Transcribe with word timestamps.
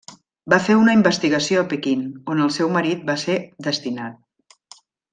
Va 0.53 0.57
fer 0.67 0.77
una 0.83 0.95
investigació 0.99 1.61
a 1.61 1.67
Pequín, 1.75 2.01
on 2.35 2.41
el 2.47 2.51
seu 2.57 2.73
marit 2.81 3.07
va 3.13 3.19
ser 3.29 3.39
destinat. 3.71 4.85